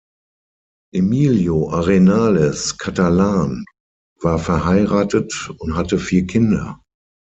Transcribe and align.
Emilio 0.95 1.69
Arenales 1.69 2.75
Catalán 2.79 3.63
war 4.19 4.39
verheiratet 4.39 5.51
und 5.59 5.75
hatte 5.75 5.99
vier 5.99 6.25
Kinder. 6.25 6.81